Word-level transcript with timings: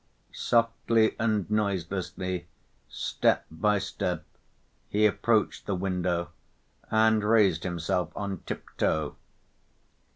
Softly 0.33 1.15
and 1.19 1.47
noiselessly, 1.51 2.47
step 2.89 3.45
by 3.51 3.77
step, 3.77 4.25
he 4.89 5.05
approached 5.05 5.67
the 5.67 5.75
window, 5.75 6.31
and 6.89 7.23
raised 7.23 7.61
himself 7.63 8.11
on 8.15 8.39
tiptoe. 8.47 9.15